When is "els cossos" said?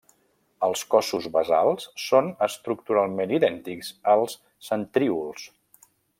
0.67-1.27